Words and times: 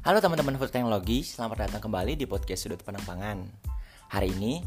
Halo 0.00 0.16
teman-teman 0.16 0.56
food 0.56 0.72
teknologi, 0.72 1.20
selamat 1.20 1.68
datang 1.68 1.84
kembali 1.84 2.16
di 2.16 2.24
podcast 2.24 2.64
Sudut 2.64 2.80
Pandang 2.80 3.04
Pangan. 3.04 3.44
Hari 4.08 4.32
ini 4.32 4.64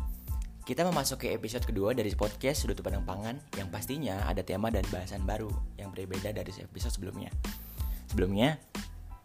kita 0.62 0.86
memasuki 0.86 1.34
episode 1.34 1.66
kedua 1.66 1.98
dari 1.98 2.14
podcast 2.14 2.62
Sudut 2.62 2.78
Pandang 2.86 3.02
Pangan 3.02 3.42
yang 3.58 3.66
pastinya 3.74 4.30
ada 4.30 4.46
tema 4.46 4.70
dan 4.70 4.86
bahasan 4.94 5.26
baru 5.26 5.50
yang 5.82 5.90
berbeda 5.90 6.38
dari 6.38 6.54
episode 6.54 6.94
sebelumnya. 6.94 7.34
Sebelumnya, 8.14 8.62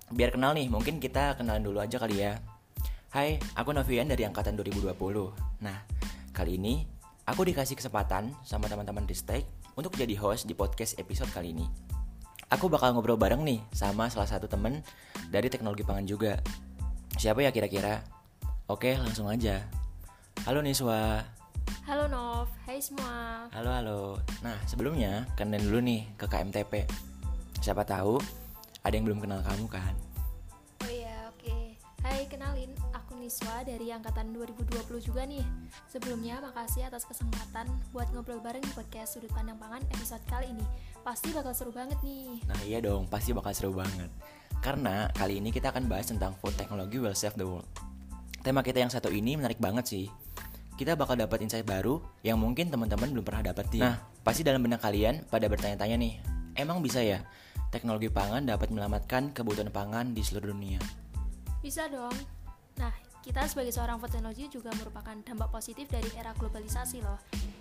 biar 0.08 0.32
kenal 0.32 0.56
nih, 0.56 0.72
mungkin 0.72 0.96
kita 0.96 1.36
kenalan 1.36 1.60
dulu 1.60 1.76
aja 1.84 2.00
kali 2.00 2.24
ya. 2.24 2.40
Hai, 3.12 3.36
aku 3.52 3.76
Novian 3.76 4.08
dari 4.08 4.24
angkatan 4.24 4.56
2020. 4.56 4.96
Nah, 5.60 5.76
kali 6.32 6.56
ini 6.56 6.88
aku 7.28 7.44
dikasih 7.44 7.76
kesempatan 7.76 8.32
sama 8.48 8.64
teman-teman 8.64 9.04
Ristek 9.04 9.44
untuk 9.76 9.92
jadi 9.92 10.16
host 10.16 10.48
di 10.48 10.56
podcast 10.56 10.96
episode 10.96 11.28
kali 11.36 11.52
ini. 11.52 11.97
Aku 12.48 12.72
bakal 12.72 12.96
ngobrol 12.96 13.20
bareng 13.20 13.44
nih 13.44 13.60
sama 13.76 14.08
salah 14.08 14.24
satu 14.24 14.48
temen 14.48 14.80
dari 15.28 15.52
teknologi 15.52 15.84
pangan 15.84 16.08
juga. 16.08 16.40
Siapa 17.20 17.44
ya 17.44 17.52
kira-kira? 17.52 18.00
Oke, 18.72 18.96
langsung 18.96 19.28
aja. 19.28 19.60
Halo 20.48 20.64
Niswa. 20.64 21.28
Halo 21.84 22.08
Nov, 22.08 22.48
hai 22.64 22.80
semua. 22.80 23.44
Halo, 23.52 23.68
halo. 23.68 24.00
Nah, 24.40 24.56
sebelumnya 24.64 25.28
kenalin 25.36 25.60
dulu 25.68 25.78
nih 25.84 26.08
ke 26.16 26.24
KMTP. 26.24 26.88
Siapa 27.60 27.84
tahu 27.84 28.16
ada 28.80 28.96
yang 28.96 29.04
belum 29.04 29.20
kenal 29.20 29.44
kamu 29.44 29.68
kan? 29.68 29.92
Oh 30.80 30.88
iya, 30.88 31.28
oke. 31.28 31.76
Hai, 32.00 32.24
kenalin, 32.32 32.72
aku 33.28 33.44
Niswa 33.44 33.60
dari 33.60 33.92
angkatan 33.92 34.32
2020 34.32 35.04
juga 35.04 35.28
nih. 35.28 35.44
Sebelumnya, 35.84 36.40
makasih 36.40 36.88
atas 36.88 37.04
kesempatan 37.04 37.68
buat 37.92 38.08
ngobrol 38.16 38.40
bareng 38.40 38.64
di 38.64 38.72
podcast 38.72 39.20
Sudut 39.20 39.28
Pandang 39.36 39.60
Pangan 39.60 39.84
episode 39.92 40.24
kali 40.32 40.48
ini. 40.48 40.64
Pasti 41.04 41.28
bakal 41.36 41.52
seru 41.52 41.68
banget 41.68 42.00
nih. 42.00 42.40
Nah 42.48 42.60
iya 42.64 42.80
dong, 42.80 43.04
pasti 43.12 43.36
bakal 43.36 43.52
seru 43.52 43.76
banget. 43.76 44.08
Karena 44.64 45.12
kali 45.12 45.44
ini 45.44 45.52
kita 45.52 45.68
akan 45.76 45.92
bahas 45.92 46.08
tentang 46.08 46.32
food 46.40 46.56
technology 46.56 46.96
will 46.96 47.12
save 47.12 47.36
the 47.36 47.44
world. 47.44 47.68
Tema 48.40 48.64
kita 48.64 48.80
yang 48.80 48.88
satu 48.88 49.12
ini 49.12 49.36
menarik 49.36 49.60
banget 49.60 49.84
sih. 49.84 50.08
Kita 50.80 50.96
bakal 50.96 51.20
dapat 51.20 51.44
insight 51.44 51.68
baru 51.68 52.00
yang 52.24 52.40
mungkin 52.40 52.72
teman-teman 52.72 53.12
belum 53.12 53.28
pernah 53.28 53.52
dapetin. 53.52 53.84
Nah, 53.84 54.00
pasti 54.24 54.40
dalam 54.40 54.64
benak 54.64 54.80
kalian 54.80 55.28
pada 55.28 55.52
bertanya-tanya 55.52 56.00
nih, 56.00 56.16
emang 56.56 56.80
bisa 56.80 57.04
ya 57.04 57.20
teknologi 57.68 58.08
pangan 58.08 58.48
dapat 58.48 58.72
menyelamatkan 58.72 59.36
kebutuhan 59.36 59.68
pangan 59.68 60.16
di 60.16 60.24
seluruh 60.24 60.56
dunia? 60.56 60.80
Bisa 61.60 61.92
dong. 61.92 62.16
Nah, 62.78 62.94
kita 63.22 63.44
sebagai 63.50 63.74
seorang 63.74 63.98
food 63.98 64.14
technology 64.14 64.46
juga 64.46 64.70
merupakan 64.78 65.14
dampak 65.26 65.50
positif 65.50 65.90
dari 65.90 66.06
era 66.14 66.30
globalisasi 66.38 67.02
loh. 67.02 67.18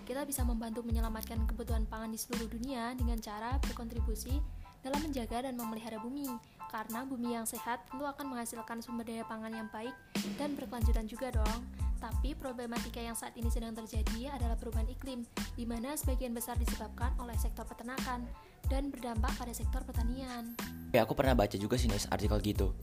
Kita 0.08 0.24
bisa 0.24 0.46
membantu 0.48 0.86
menyelamatkan 0.88 1.44
kebutuhan 1.50 1.84
pangan 1.90 2.14
di 2.14 2.20
seluruh 2.20 2.48
dunia 2.48 2.96
dengan 2.96 3.20
cara 3.20 3.60
berkontribusi 3.60 4.40
dalam 4.86 5.04
menjaga 5.04 5.50
dan 5.50 5.60
memelihara 5.60 6.00
bumi. 6.00 6.32
Karena 6.68 7.04
bumi 7.04 7.36
yang 7.36 7.44
sehat 7.44 7.88
tentu 7.92 8.08
akan 8.08 8.36
menghasilkan 8.36 8.80
sumber 8.80 9.08
daya 9.08 9.24
pangan 9.28 9.52
yang 9.52 9.68
baik 9.72 9.92
dan 10.40 10.56
berkelanjutan 10.56 11.08
juga 11.10 11.36
dong. 11.36 11.60
Tapi 11.98 12.38
problematika 12.38 13.02
yang 13.02 13.18
saat 13.18 13.34
ini 13.34 13.50
sedang 13.50 13.74
terjadi 13.74 14.30
adalah 14.30 14.54
perubahan 14.54 14.86
iklim, 14.86 15.26
di 15.58 15.66
mana 15.66 15.98
sebagian 15.98 16.30
besar 16.32 16.54
disebabkan 16.62 17.18
oleh 17.18 17.34
sektor 17.42 17.66
peternakan 17.66 18.30
dan 18.70 18.94
berdampak 18.94 19.34
pada 19.34 19.50
sektor 19.50 19.82
pertanian. 19.82 20.54
Ya, 20.94 21.04
aku 21.04 21.18
pernah 21.18 21.34
baca 21.34 21.58
juga 21.58 21.74
sih 21.76 21.90
artikel 21.90 22.38
gitu. 22.46 22.78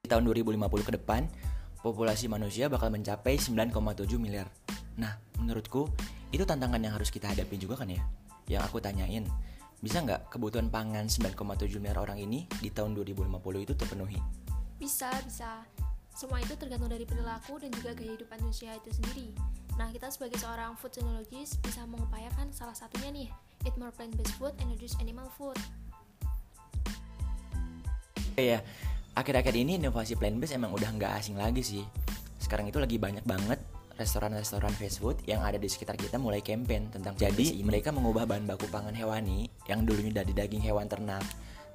Di 0.00 0.08
tahun 0.08 0.24
2050 0.24 0.88
ke 0.88 0.92
depan, 0.96 1.28
populasi 1.84 2.32
manusia 2.32 2.72
bakal 2.72 2.88
mencapai 2.88 3.36
9,7 3.36 4.16
miliar. 4.16 4.48
Nah, 4.96 5.20
menurutku 5.36 5.92
itu 6.32 6.48
tantangan 6.48 6.80
yang 6.80 6.96
harus 6.96 7.12
kita 7.12 7.28
hadapi 7.28 7.60
juga 7.60 7.84
kan 7.84 7.92
ya? 7.92 8.00
Yang 8.48 8.72
aku 8.72 8.80
tanyain, 8.80 9.28
bisa 9.84 10.00
nggak 10.00 10.32
kebutuhan 10.32 10.72
pangan 10.72 11.12
9,7 11.12 11.76
miliar 11.76 12.00
orang 12.00 12.16
ini 12.16 12.48
di 12.64 12.72
tahun 12.72 12.96
2050 12.96 13.28
itu 13.68 13.76
terpenuhi? 13.76 14.16
Bisa, 14.80 15.12
bisa. 15.28 15.60
Semua 16.16 16.40
itu 16.40 16.56
tergantung 16.56 16.88
dari 16.88 17.04
perilaku 17.04 17.60
dan 17.60 17.68
juga 17.76 17.92
gaya 17.92 18.16
hidup 18.16 18.32
manusia 18.32 18.72
itu 18.72 18.88
sendiri. 18.88 19.36
Nah, 19.76 19.92
kita 19.92 20.08
sebagai 20.08 20.40
seorang 20.40 20.80
food 20.80 20.96
technologist 20.96 21.60
bisa 21.60 21.84
mengupayakan 21.84 22.48
salah 22.54 22.72
satunya 22.72 23.12
nih, 23.12 23.28
eat 23.68 23.76
more 23.76 23.92
plant-based 23.92 24.32
food 24.40 24.56
and 24.62 24.72
reduce 24.72 24.96
animal 25.04 25.28
food. 25.36 25.58
Iya, 28.40 28.64
akhir-akhir 29.14 29.54
ini 29.54 29.78
inovasi 29.78 30.18
plant-based 30.18 30.54
emang 30.54 30.74
udah 30.74 30.90
nggak 30.94 31.12
asing 31.18 31.38
lagi 31.38 31.62
sih. 31.62 31.84
Sekarang 32.38 32.68
itu 32.68 32.76
lagi 32.76 33.00
banyak 33.00 33.24
banget 33.24 33.62
restoran-restoran 33.94 34.74
fast 34.74 34.98
food 34.98 35.16
yang 35.24 35.40
ada 35.46 35.54
di 35.54 35.70
sekitar 35.70 35.94
kita 35.94 36.18
mulai 36.18 36.42
campaign 36.42 36.90
tentang 36.90 37.14
jadi 37.14 37.62
mereka 37.62 37.94
mengubah 37.94 38.26
bahan 38.26 38.42
baku 38.42 38.66
pangan 38.66 38.90
hewani 38.90 39.46
yang 39.70 39.86
dulunya 39.86 40.10
dari 40.10 40.34
daging 40.34 40.66
hewan 40.66 40.90
ternak 40.90 41.22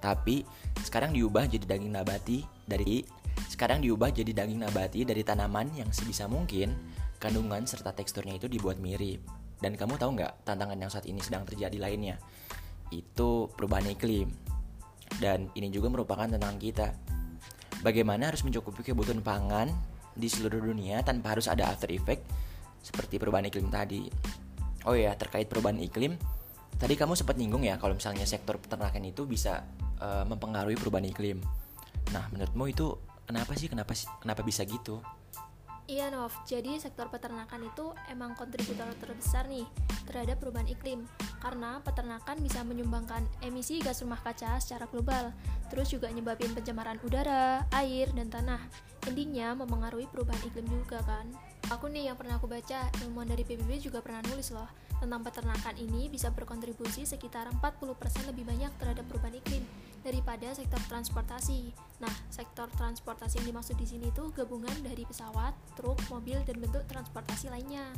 tapi 0.03 0.43
sekarang 0.83 1.15
diubah 1.15 1.47
jadi 1.47 1.63
daging 1.63 1.95
nabati 1.95 2.43
dari 2.67 3.07
sekarang 3.47 3.79
diubah 3.79 4.11
jadi 4.11 4.31
daging 4.35 4.67
nabati 4.67 5.07
dari 5.07 5.23
tanaman 5.23 5.71
yang 5.79 5.87
sebisa 5.95 6.27
mungkin 6.27 6.75
kandungan 7.19 7.67
serta 7.67 7.91
teksturnya 7.91 8.39
itu 8.39 8.47
dibuat 8.47 8.79
mirip. 8.79 9.19
Dan 9.59 9.75
kamu 9.75 9.99
tahu 9.99 10.15
nggak 10.15 10.47
tantangan 10.47 10.79
yang 10.79 10.87
saat 10.87 11.03
ini 11.03 11.19
sedang 11.19 11.43
terjadi 11.43 11.75
lainnya? 11.75 12.15
Itu 12.95 13.51
perubahan 13.51 13.91
iklim. 13.91 14.31
Dan 15.19 15.51
ini 15.59 15.67
juga 15.67 15.91
merupakan 15.91 16.23
tantangan 16.23 16.59
kita 16.59 16.87
bagaimana 17.81 18.31
harus 18.31 18.43
mencukupi 18.43 18.83
kebutuhan 18.83 19.23
pangan 19.23 19.71
di 20.15 20.27
seluruh 20.27 20.59
dunia 20.59 20.99
tanpa 21.03 21.37
harus 21.37 21.47
ada 21.47 21.71
after 21.71 21.87
effect 21.91 22.27
seperti 22.83 23.19
perubahan 23.19 23.47
iklim 23.47 23.71
tadi. 23.71 24.07
Oh 24.87 24.95
ya, 24.95 25.11
terkait 25.15 25.51
perubahan 25.51 25.79
iklim, 25.79 26.15
tadi 26.79 26.95
kamu 26.95 27.15
sempat 27.15 27.35
nyinggung 27.35 27.67
ya 27.67 27.75
kalau 27.75 27.95
misalnya 27.95 28.23
sektor 28.23 28.55
peternakan 28.55 29.03
itu 29.03 29.27
bisa 29.27 29.67
uh, 29.99 30.23
mempengaruhi 30.23 30.79
perubahan 30.79 31.07
iklim. 31.11 31.43
Nah, 32.15 32.31
menurutmu 32.31 32.71
itu 32.71 32.95
kenapa 33.27 33.53
sih 33.59 33.67
kenapa 33.67 33.91
sih 33.93 34.07
kenapa 34.23 34.41
bisa 34.41 34.63
gitu? 34.63 35.03
Iya 35.89 36.13
Nov, 36.13 36.29
jadi 36.45 36.77
sektor 36.77 37.09
peternakan 37.09 37.65
itu 37.65 37.97
emang 38.13 38.37
kontributor 38.37 38.85
terbesar 39.01 39.49
nih 39.49 39.65
terhadap 40.05 40.37
perubahan 40.37 40.69
iklim. 40.69 41.09
Karena 41.41 41.81
peternakan 41.81 42.37
bisa 42.45 42.61
menyumbangkan 42.61 43.25
emisi 43.41 43.81
gas 43.81 44.05
rumah 44.05 44.21
kaca 44.21 44.61
secara 44.61 44.85
global 44.85 45.33
Terus 45.69 45.89
juga 45.89 46.09
nyebabin 46.09 46.53
pencemaran 46.53 47.01
udara, 47.01 47.65
air, 47.73 48.09
dan 48.13 48.29
tanah. 48.29 48.61
Intinya 49.09 49.57
memengaruhi 49.57 50.05
perubahan 50.13 50.41
iklim 50.49 50.69
juga 50.69 51.01
kan? 51.05 51.25
Aku 51.73 51.89
nih 51.89 52.09
yang 52.09 52.17
pernah 52.17 52.37
aku 52.37 52.45
baca, 52.45 52.89
ilmuwan 53.05 53.29
dari 53.29 53.45
PBB 53.45 53.77
juga 53.77 54.01
pernah 54.01 54.25
nulis 54.25 54.49
loh 54.49 54.65
Tentang 54.97 55.21
peternakan 55.21 55.77
ini 55.77 56.09
bisa 56.09 56.33
berkontribusi 56.33 57.05
sekitar 57.05 57.45
40% 57.61 58.29
lebih 58.33 58.49
banyak 58.49 58.73
terhadap 58.81 59.05
perubahan 59.05 59.37
iklim 59.37 59.61
daripada 60.01 60.51
sektor 60.55 60.79
transportasi. 60.87 61.73
Nah, 61.99 62.13
sektor 62.31 62.67
transportasi 62.75 63.43
yang 63.43 63.55
dimaksud 63.55 63.75
di 63.75 63.87
sini 63.87 64.11
itu 64.11 64.31
gabungan 64.31 64.73
dari 64.81 65.03
pesawat, 65.03 65.51
truk, 65.75 65.99
mobil, 66.07 66.39
dan 66.47 66.57
bentuk 66.59 66.83
transportasi 66.87 67.51
lainnya. 67.51 67.89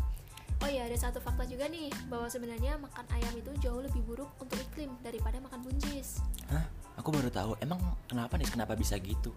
Oh 0.62 0.70
iya, 0.70 0.86
ada 0.86 0.94
satu 0.94 1.18
fakta 1.18 1.50
juga 1.50 1.66
nih, 1.66 1.90
bahwa 2.06 2.30
sebenarnya 2.30 2.78
makan 2.78 3.06
ayam 3.18 3.34
itu 3.34 3.50
jauh 3.58 3.82
lebih 3.82 4.06
buruk 4.06 4.30
untuk 4.38 4.62
iklim 4.62 4.94
daripada 5.02 5.42
makan 5.42 5.66
buncis. 5.66 6.22
Hah? 6.54 6.66
Aku 7.02 7.10
baru 7.10 7.34
tahu. 7.34 7.58
Emang 7.64 7.82
kenapa 8.06 8.38
nih? 8.38 8.46
Kenapa 8.46 8.78
bisa 8.78 8.94
gitu? 9.02 9.34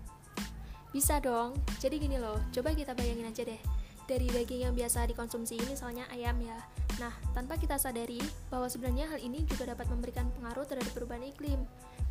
Bisa 0.93 1.19
dong. 1.25 1.57
Jadi 1.81 1.97
gini 1.97 2.21
loh, 2.21 2.37
coba 2.53 2.77
kita 2.77 2.93
bayangin 2.93 3.33
aja 3.33 3.41
deh. 3.41 3.61
Dari 4.05 4.29
daging 4.29 4.69
yang 4.69 4.75
biasa 4.77 5.09
dikonsumsi 5.09 5.57
misalnya 5.65 6.05
ayam 6.13 6.37
ya. 6.45 6.61
Nah, 7.01 7.11
tanpa 7.33 7.57
kita 7.57 7.81
sadari 7.81 8.21
bahwa 8.53 8.69
sebenarnya 8.69 9.09
hal 9.09 9.19
ini 9.19 9.49
juga 9.49 9.73
dapat 9.73 9.89
memberikan 9.89 10.29
pengaruh 10.37 10.69
terhadap 10.69 10.93
perubahan 10.93 11.25
iklim. 11.25 11.65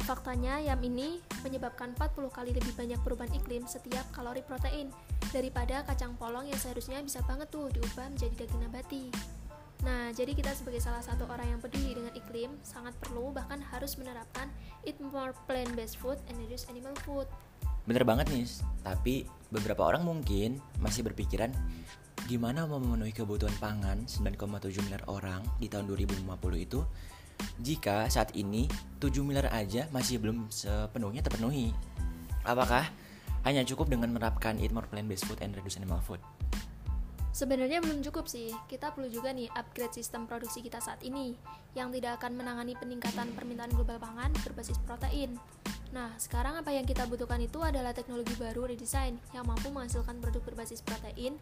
Faktanya, 0.04 0.60
ayam 0.60 0.84
ini 0.84 1.24
menyebabkan 1.48 1.96
40 1.96 2.28
kali 2.28 2.52
lebih 2.52 2.76
banyak 2.76 3.00
perubahan 3.08 3.32
iklim 3.40 3.64
setiap 3.64 4.04
kalori 4.12 4.44
protein 4.44 4.92
daripada 5.32 5.80
kacang 5.88 6.20
polong 6.20 6.44
yang 6.44 6.60
seharusnya 6.60 7.00
bisa 7.00 7.24
banget 7.24 7.48
tuh 7.48 7.72
diubah 7.72 8.12
menjadi 8.12 8.44
daging 8.44 8.68
nabati. 8.68 9.08
Nah, 9.88 10.12
jadi 10.12 10.36
kita 10.36 10.52
sebagai 10.60 10.84
salah 10.84 11.00
satu 11.00 11.24
orang 11.32 11.56
yang 11.56 11.60
peduli 11.64 11.96
dengan 11.96 12.12
iklim 12.20 12.52
sangat 12.68 12.92
perlu 13.00 13.32
bahkan 13.32 13.64
harus 13.72 13.96
menerapkan 13.96 14.52
eat 14.84 15.00
more 15.00 15.32
plant-based 15.48 15.96
food 15.96 16.20
and 16.28 16.36
reduce 16.36 16.68
animal 16.68 16.92
food. 17.08 17.28
Bener 17.88 18.04
banget 18.04 18.28
nih, 18.28 18.48
tapi 18.84 19.24
beberapa 19.52 19.88
orang 19.88 20.04
mungkin 20.04 20.60
masih 20.84 21.08
berpikiran 21.08 21.56
gimana 22.28 22.64
mau 22.64 22.80
memenuhi 22.80 23.12
kebutuhan 23.12 23.56
pangan 23.60 24.04
9,7 24.08 24.84
miliar 24.88 25.04
orang 25.08 25.44
di 25.60 25.68
tahun 25.68 25.88
2050 25.92 26.28
itu 26.60 26.80
jika 27.62 28.08
saat 28.12 28.36
ini 28.36 28.68
7 29.00 29.24
miliar 29.24 29.52
aja 29.52 29.88
masih 29.92 30.20
belum 30.20 30.48
sepenuhnya 30.48 31.24
terpenuhi. 31.24 31.76
Apakah 32.44 32.88
hanya 33.44 33.64
cukup 33.68 33.92
dengan 33.92 34.12
menerapkan 34.16 34.56
eat 34.60 34.72
more 34.72 34.88
plant-based 34.88 35.28
food 35.28 35.40
and 35.44 35.56
reduce 35.56 35.76
animal 35.76 36.00
food? 36.04 36.20
Sebenarnya 37.34 37.82
belum 37.82 38.06
cukup 38.06 38.30
sih, 38.30 38.54
kita 38.70 38.94
perlu 38.94 39.10
juga 39.10 39.34
nih 39.34 39.50
upgrade 39.58 39.98
sistem 39.98 40.30
produksi 40.30 40.62
kita 40.62 40.78
saat 40.78 41.02
ini 41.02 41.34
yang 41.74 41.90
tidak 41.90 42.22
akan 42.22 42.38
menangani 42.38 42.78
peningkatan 42.78 43.34
permintaan 43.34 43.74
global 43.74 43.98
pangan 43.98 44.30
berbasis 44.46 44.78
protein. 44.86 45.34
Nah, 45.90 46.14
sekarang 46.22 46.62
apa 46.62 46.70
yang 46.70 46.86
kita 46.86 47.10
butuhkan 47.10 47.42
itu 47.42 47.58
adalah 47.62 47.90
teknologi 47.90 48.38
baru 48.38 48.70
redesign 48.70 49.18
yang 49.34 49.50
mampu 49.50 49.74
menghasilkan 49.74 50.22
produk 50.22 50.46
berbasis 50.46 50.86
protein 50.86 51.34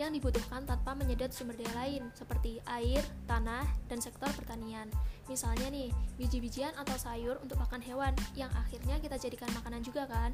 yang 0.00 0.16
dibutuhkan 0.16 0.64
tanpa 0.64 0.96
menyedot 0.96 1.28
sumber 1.28 1.60
daya 1.60 1.76
lain 1.76 2.08
seperti 2.16 2.56
air, 2.64 3.04
tanah, 3.28 3.68
dan 3.84 4.00
sektor 4.00 4.32
pertanian. 4.32 4.88
Misalnya 5.28 5.68
nih, 5.68 5.92
biji-bijian 6.16 6.72
atau 6.72 6.96
sayur 6.96 7.36
untuk 7.44 7.60
makan 7.60 7.84
hewan 7.84 8.16
yang 8.32 8.48
akhirnya 8.56 8.96
kita 8.96 9.20
jadikan 9.20 9.52
makanan 9.52 9.84
juga 9.84 10.08
kan? 10.08 10.32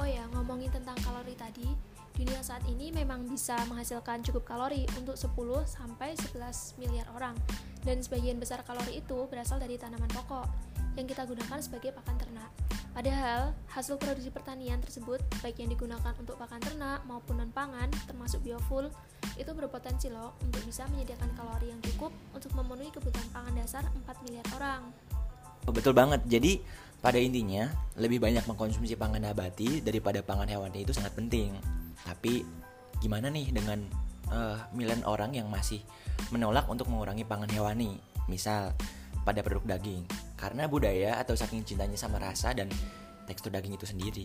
Oh 0.00 0.08
ya, 0.08 0.24
ngomongin 0.32 0.72
tentang 0.72 0.96
kalori 1.04 1.36
tadi, 1.36 1.68
dunia 2.16 2.40
saat 2.40 2.64
ini 2.64 2.88
memang 2.88 3.28
bisa 3.28 3.60
menghasilkan 3.68 4.24
cukup 4.24 4.48
kalori 4.48 4.88
untuk 4.96 5.20
10 5.20 5.36
sampai 5.68 6.16
11 6.16 6.80
miliar 6.80 7.04
orang. 7.12 7.36
Dan 7.84 8.00
sebagian 8.00 8.40
besar 8.40 8.64
kalori 8.64 9.04
itu 9.04 9.28
berasal 9.28 9.60
dari 9.60 9.76
tanaman 9.76 10.08
pokok 10.16 10.48
yang 10.96 11.04
kita 11.04 11.28
gunakan 11.28 11.60
sebagai 11.60 11.92
pakan 11.92 12.16
ternak. 12.16 12.67
Padahal, 12.98 13.54
hasil 13.70 13.94
produksi 13.94 14.26
pertanian 14.26 14.82
tersebut, 14.82 15.22
baik 15.38 15.62
yang 15.62 15.70
digunakan 15.70 16.10
untuk 16.18 16.34
pakan 16.34 16.58
ternak 16.58 16.98
maupun 17.06 17.38
non-pangan, 17.38 17.86
termasuk 18.10 18.42
biofuel, 18.42 18.90
itu 19.38 19.46
berpotensi 19.54 20.10
loh 20.10 20.34
untuk 20.42 20.66
bisa 20.66 20.82
menyediakan 20.90 21.30
kalori 21.38 21.70
yang 21.70 21.78
cukup 21.78 22.10
untuk 22.34 22.50
memenuhi 22.58 22.90
kebutuhan 22.90 23.30
pangan 23.30 23.54
dasar 23.54 23.86
4 23.86 24.02
miliar 24.26 24.42
orang. 24.58 24.90
Betul 25.70 25.94
banget. 25.94 26.26
Jadi 26.26 26.58
pada 26.98 27.22
intinya 27.22 27.70
lebih 27.94 28.18
banyak 28.18 28.42
mengkonsumsi 28.50 28.98
pangan 28.98 29.30
nabati 29.30 29.78
daripada 29.78 30.18
pangan 30.18 30.50
hewani 30.50 30.82
itu 30.82 30.90
sangat 30.90 31.14
penting. 31.14 31.54
Tapi 32.02 32.42
gimana 32.98 33.30
nih 33.30 33.54
dengan 33.54 33.78
uh, 34.34 34.58
milian 34.74 35.06
orang 35.06 35.38
yang 35.38 35.46
masih 35.46 35.78
menolak 36.34 36.66
untuk 36.66 36.90
mengurangi 36.90 37.22
pangan 37.22 37.46
hewani? 37.46 38.02
Misal 38.26 38.74
pada 39.22 39.38
produk 39.46 39.78
daging 39.78 40.27
karena 40.38 40.70
budaya 40.70 41.18
atau 41.18 41.34
saking 41.34 41.66
cintanya 41.66 41.98
sama 41.98 42.22
rasa 42.22 42.54
dan 42.54 42.70
tekstur 43.26 43.50
daging 43.50 43.74
itu 43.74 43.84
sendiri. 43.84 44.24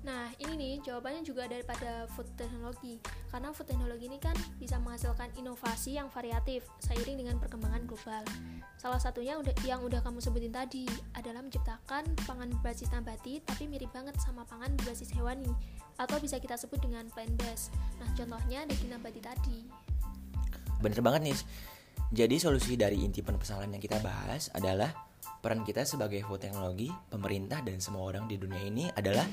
Nah, 0.00 0.32
ini 0.40 0.56
nih 0.56 0.74
jawabannya 0.80 1.20
juga 1.20 1.44
daripada 1.44 2.08
food 2.16 2.24
teknologi. 2.32 2.96
Karena 3.28 3.52
food 3.52 3.68
teknologi 3.68 4.08
ini 4.08 4.16
kan 4.16 4.32
bisa 4.56 4.80
menghasilkan 4.80 5.28
inovasi 5.36 6.00
yang 6.00 6.08
variatif 6.08 6.64
seiring 6.80 7.20
dengan 7.20 7.36
perkembangan 7.36 7.84
global. 7.84 8.24
Salah 8.80 8.96
satunya 8.96 9.36
yang 9.68 9.84
udah 9.84 10.00
kamu 10.00 10.24
sebutin 10.24 10.56
tadi 10.56 10.88
adalah 11.12 11.44
menciptakan 11.44 12.16
pangan 12.24 12.48
berbasis 12.48 12.88
nabati 12.88 13.44
tapi 13.44 13.68
mirip 13.68 13.92
banget 13.92 14.16
sama 14.24 14.48
pangan 14.48 14.72
berbasis 14.80 15.12
hewani 15.12 15.52
atau 16.00 16.16
bisa 16.16 16.40
kita 16.40 16.56
sebut 16.56 16.80
dengan 16.80 17.04
plant 17.12 17.36
based. 17.36 17.68
Nah, 18.00 18.08
contohnya 18.16 18.64
daging 18.64 18.96
nabati 18.96 19.20
tadi. 19.20 19.68
Bener 20.80 21.04
banget 21.04 21.28
nih. 21.28 21.38
Jadi 22.10 22.40
solusi 22.40 22.72
dari 22.74 23.04
inti 23.04 23.20
permasalahan 23.20 23.76
yang 23.76 23.84
kita 23.84 24.00
bahas 24.00 24.48
adalah 24.56 25.09
peran 25.40 25.64
kita 25.64 25.88
sebagai 25.88 26.20
food 26.28 26.44
teknologi, 26.44 26.92
pemerintah 27.08 27.64
dan 27.64 27.80
semua 27.80 28.06
orang 28.12 28.28
di 28.28 28.36
dunia 28.36 28.60
ini 28.60 28.92
adalah 28.92 29.24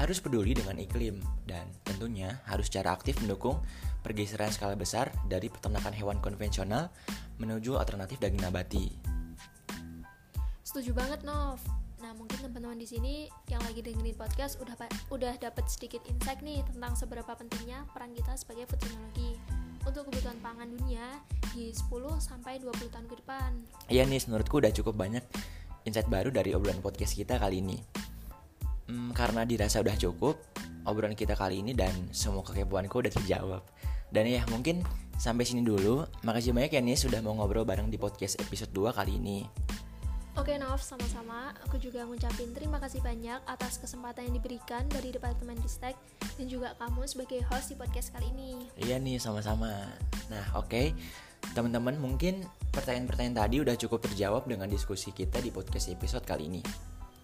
harus 0.00 0.24
peduli 0.24 0.56
dengan 0.56 0.80
iklim 0.80 1.20
dan 1.44 1.68
tentunya 1.84 2.40
harus 2.48 2.72
secara 2.72 2.96
aktif 2.96 3.20
mendukung 3.20 3.60
pergeseran 4.00 4.48
skala 4.48 4.72
besar 4.72 5.12
dari 5.28 5.52
peternakan 5.52 5.92
hewan 5.92 6.18
konvensional 6.24 6.88
menuju 7.36 7.76
alternatif 7.76 8.16
daging 8.16 8.40
nabati. 8.40 8.88
Setuju 10.64 10.96
banget, 10.96 11.20
Nov. 11.28 11.60
Nah, 12.00 12.10
mungkin 12.18 12.34
teman-teman 12.42 12.80
di 12.80 12.88
sini 12.88 13.14
yang 13.46 13.62
lagi 13.62 13.78
dengerin 13.78 14.18
podcast 14.18 14.58
udah 14.58 14.74
udah 15.14 15.38
dapat 15.38 15.68
sedikit 15.70 16.02
insight 16.10 16.42
nih 16.42 16.64
tentang 16.74 16.98
seberapa 16.98 17.30
pentingnya 17.30 17.86
peran 17.94 18.10
kita 18.10 18.34
sebagai 18.34 18.66
food 18.66 18.80
technology 18.82 19.38
untuk 19.82 20.08
kebutuhan 20.10 20.38
pangan 20.40 20.68
dunia 20.70 21.20
di 21.52 21.74
10 21.74 21.82
sampai 22.18 22.62
20 22.62 22.92
tahun 22.92 23.06
ke 23.10 23.16
depan. 23.24 23.50
Iya 23.92 24.06
nih, 24.08 24.22
menurutku 24.30 24.62
udah 24.62 24.72
cukup 24.72 24.94
banyak 24.96 25.24
insight 25.84 26.06
baru 26.06 26.30
dari 26.30 26.54
obrolan 26.54 26.80
podcast 26.80 27.18
kita 27.18 27.36
kali 27.36 27.60
ini. 27.60 27.78
Hmm, 28.88 29.10
karena 29.14 29.42
dirasa 29.46 29.82
udah 29.82 29.96
cukup, 29.98 30.38
obrolan 30.86 31.14
kita 31.18 31.34
kali 31.34 31.62
ini 31.62 31.72
dan 31.74 31.92
semua 32.14 32.42
kekepoanku 32.46 33.02
udah 33.02 33.12
terjawab. 33.12 33.62
Dan 34.12 34.28
ya 34.28 34.44
mungkin 34.52 34.84
sampai 35.16 35.46
sini 35.46 35.64
dulu. 35.64 36.04
Makasih 36.26 36.52
banyak 36.52 36.76
ya 36.76 36.80
nih 36.84 36.98
sudah 36.98 37.24
mau 37.24 37.32
ngobrol 37.38 37.64
bareng 37.64 37.88
di 37.88 37.96
podcast 37.96 38.38
episode 38.42 38.74
2 38.74 38.92
kali 38.92 39.16
ini. 39.16 39.46
Oke 40.32 40.56
Nov, 40.56 40.80
sama-sama. 40.80 41.52
Aku 41.68 41.76
juga 41.76 42.08
ngucapin 42.08 42.56
terima 42.56 42.80
kasih 42.80 43.04
banyak 43.04 43.36
atas 43.44 43.76
kesempatan 43.76 44.32
yang 44.32 44.40
diberikan 44.40 44.80
dari 44.88 45.12
Departemen 45.12 45.60
Ristek 45.60 45.92
dan 46.40 46.48
juga 46.48 46.72
kamu 46.80 47.04
sebagai 47.04 47.44
host 47.52 47.68
di 47.68 47.76
podcast 47.76 48.16
kali 48.16 48.32
ini. 48.32 48.64
Iya 48.80 48.96
nih, 48.96 49.20
sama-sama. 49.20 49.92
Nah, 50.32 50.44
oke. 50.56 50.72
Okay. 50.72 50.96
Teman-teman, 51.52 52.00
mungkin 52.00 52.48
pertanyaan-pertanyaan 52.72 53.44
tadi 53.44 53.56
udah 53.60 53.76
cukup 53.76 54.08
terjawab 54.08 54.48
dengan 54.48 54.72
diskusi 54.72 55.12
kita 55.12 55.36
di 55.36 55.52
podcast 55.52 55.92
episode 55.92 56.24
kali 56.24 56.48
ini. 56.48 56.64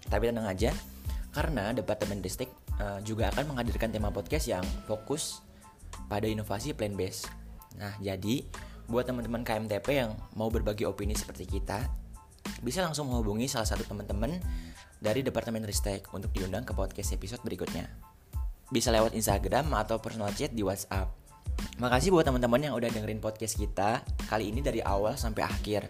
Tapi 0.05 0.29
tenang 0.29 0.45
aja, 0.45 0.77
karena 1.33 1.73
Departemen 1.73 2.21
Ristek 2.21 2.53
uh, 2.77 3.01
juga 3.01 3.33
akan 3.33 3.57
menghadirkan 3.57 3.89
tema 3.89 4.13
podcast 4.13 4.53
yang 4.53 4.65
fokus 4.85 5.41
pada 6.13 6.29
inovasi 6.29 6.77
plant 6.77 6.93
based. 6.93 7.25
Nah, 7.81 7.97
jadi 8.05 8.45
buat 8.85 9.09
teman-teman 9.09 9.49
KMTP 9.49 9.97
yang 9.97 10.13
mau 10.37 10.53
berbagi 10.53 10.85
opini 10.85 11.17
seperti 11.17 11.49
kita, 11.49 11.89
bisa 12.65 12.85
langsung 12.85 13.09
menghubungi 13.11 13.47
salah 13.47 13.69
satu 13.69 13.85
teman-teman 13.87 14.39
dari 14.99 15.23
Departemen 15.23 15.63
Ristek 15.63 16.11
untuk 16.11 16.35
diundang 16.35 16.67
ke 16.67 16.75
podcast 16.75 17.15
episode 17.15 17.43
berikutnya. 17.47 17.87
Bisa 18.69 18.93
lewat 18.93 19.17
Instagram 19.17 19.73
atau 19.73 20.03
personal 20.03 20.35
chat 20.35 20.53
di 20.53 20.61
WhatsApp. 20.61 21.09
Makasih 21.79 22.11
buat 22.11 22.27
teman-teman 22.27 22.71
yang 22.71 22.75
udah 22.75 22.91
dengerin 22.91 23.23
podcast 23.23 23.59
kita 23.59 24.03
kali 24.27 24.51
ini 24.51 24.61
dari 24.63 24.83
awal 24.83 25.15
sampai 25.15 25.47
akhir. 25.47 25.89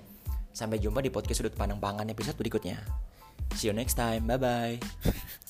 Sampai 0.53 0.81
jumpa 0.81 1.01
di 1.01 1.11
podcast 1.13 1.45
sudut 1.45 1.55
pandang 1.55 1.81
pangan 1.81 2.09
episode 2.09 2.37
berikutnya. 2.37 2.81
See 3.57 3.71
you 3.71 3.75
next 3.75 3.97
time. 3.97 4.29
Bye 4.29 4.39
bye. 4.39 4.77